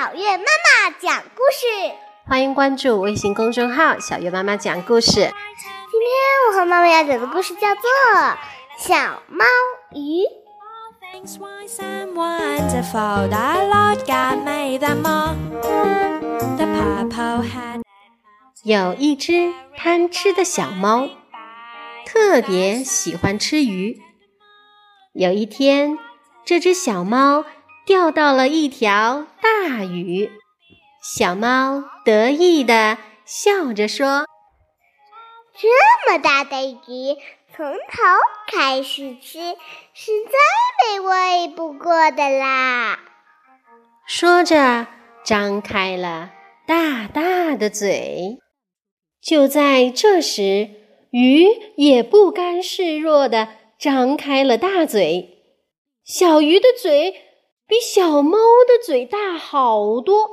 [0.00, 1.94] 小月妈妈讲故事，
[2.26, 5.10] 欢迎关注微信公众号“小月妈妈讲故事”。
[5.12, 5.30] 今天
[6.48, 7.82] 我和妈妈要讲的故事叫做
[8.78, 9.44] 《小猫
[9.92, 10.24] 鱼》。
[18.62, 21.10] 有一只贪吃的小猫，
[22.06, 24.00] 特别喜欢吃鱼。
[25.12, 25.98] 有一天，
[26.46, 27.44] 这只小猫。
[27.90, 30.30] 钓到了一条大鱼，
[31.02, 34.26] 小猫得意地笑着说
[35.58, 37.16] ：“这么大的鱼，
[37.52, 38.02] 从头
[38.46, 39.40] 开始吃
[39.92, 40.38] 是再
[40.86, 43.00] 美味不过的啦。”
[44.06, 44.86] 说着，
[45.24, 46.30] 张开了
[46.68, 48.38] 大大的嘴。
[49.20, 50.70] 就在这时，
[51.10, 53.48] 鱼也不甘示弱地
[53.80, 55.42] 张开了大嘴。
[56.04, 57.26] 小鱼的嘴。
[57.70, 60.28] 比小猫的嘴大好多，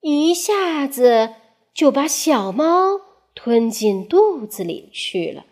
[0.00, 1.36] 一下子
[1.72, 3.00] 就把小猫
[3.36, 5.44] 吞进肚子里去了。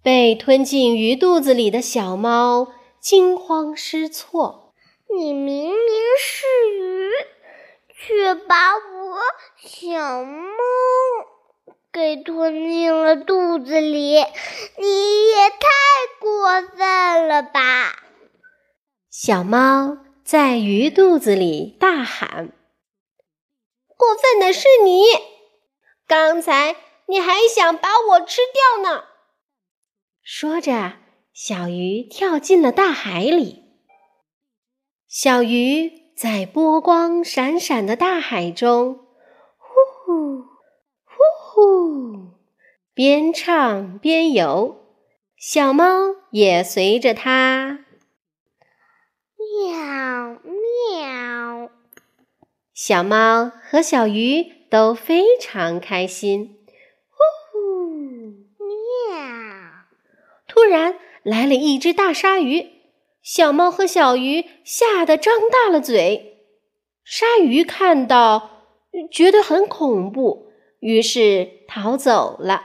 [0.00, 2.68] 被吞进鱼肚子里的小猫
[3.00, 4.72] 惊慌失措
[5.12, 5.74] ：“你明明
[6.20, 6.46] 是
[6.78, 7.10] 鱼，
[7.92, 9.18] 却把我
[9.58, 10.54] 小猫
[11.92, 14.14] 给吞进了肚子里，
[14.78, 15.66] 你也太
[16.20, 17.96] 过分了吧！”
[19.22, 22.54] 小猫在鱼肚子里大喊
[23.94, 25.02] ：“过分的是你！
[26.06, 29.04] 刚才你还想把我吃掉呢！”
[30.24, 30.94] 说着，
[31.34, 33.64] 小鱼跳进了大海里。
[35.06, 39.00] 小鱼在波光闪闪的大海中，
[39.58, 40.44] 呼呼
[41.04, 41.18] 呼
[41.52, 42.38] 呼，
[42.94, 44.78] 边唱边游。
[45.36, 45.84] 小猫
[46.30, 47.84] 也随着它。
[49.60, 51.70] 喵喵！
[52.72, 56.64] 小猫和小鱼都非常开心。
[57.10, 57.58] 呼呼！
[58.56, 59.18] 喵！
[60.48, 62.70] 突然来了一只大鲨鱼，
[63.22, 66.46] 小猫和小鱼吓得张大了嘴。
[67.04, 68.64] 鲨鱼看到，
[69.12, 72.62] 觉得很恐怖，于是逃走了。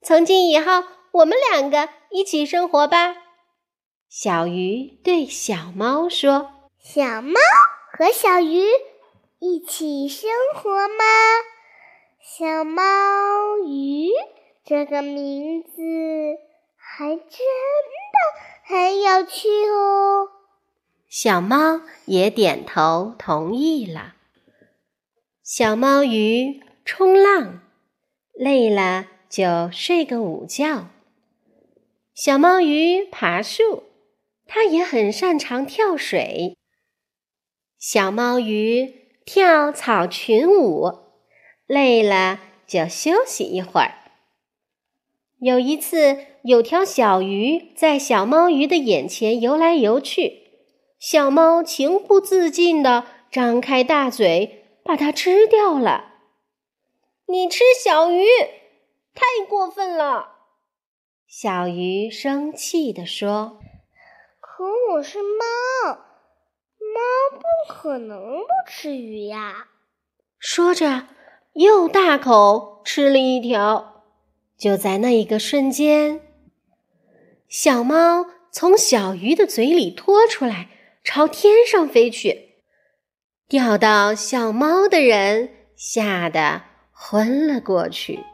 [0.00, 3.16] 从今以后，我们两个一起生活吧。
[4.08, 6.50] 小鱼对小猫说
[6.80, 7.34] ：“小猫
[7.92, 8.62] 和小鱼
[9.40, 11.04] 一起生活吗？
[12.22, 12.82] 小猫
[13.66, 14.08] 鱼
[14.64, 15.70] 这个名字
[16.76, 18.16] 还真的
[18.64, 20.28] 很有趣哦。”
[21.10, 24.14] 小猫也点头同意了。
[25.42, 27.60] 小猫鱼冲浪，
[28.34, 30.86] 累了就睡个午觉。
[32.14, 33.82] 小猫鱼爬树。
[34.46, 36.56] 它也很擅长跳水。
[37.78, 40.92] 小猫鱼跳草裙舞，
[41.66, 43.94] 累了就休息一会儿。
[45.38, 50.42] 有一次，有条小鱼在小猫鱼的眼前游来游去，
[50.98, 56.14] 小猫情不自禁地张开大嘴，把它吃掉了。
[57.26, 58.24] 你吃小鱼，
[59.14, 60.36] 太过分了！
[61.26, 63.58] 小鱼生气地说。
[64.58, 65.98] 可我是猫，
[66.78, 69.68] 猫不可能不吃鱼呀！
[70.38, 71.08] 说着，
[71.52, 74.06] 又大口吃了一条。
[74.56, 76.22] 就在那一个瞬间，
[77.46, 80.70] 小猫从小鱼的嘴里拖出来，
[81.04, 82.54] 朝天上飞去。
[83.46, 86.62] 钓到小猫的人吓得
[86.92, 88.24] 昏了过去。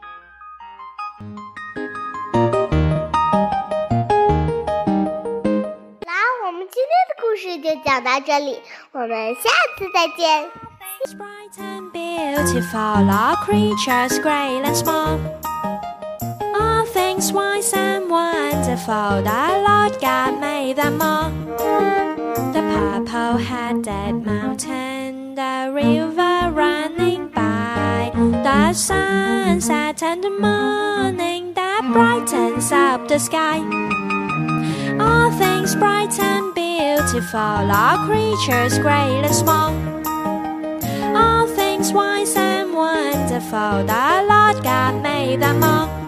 [7.84, 8.58] 讲到这里，
[8.92, 10.46] 我们下次再见。
[11.92, 15.18] Beautiful all creatures great and small.
[16.54, 21.30] All things wise and wonderful, the Lord God made them all.
[22.52, 33.08] The purple-headed mountain, the river running by, the sunset and the morning that brightens up
[33.08, 33.62] the sky.
[35.00, 39.71] All things bright and beautiful, all creatures great and small.
[41.15, 46.02] All things wise and wonderful, the Lord God made them all.